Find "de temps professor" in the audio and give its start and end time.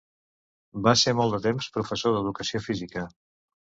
1.37-2.17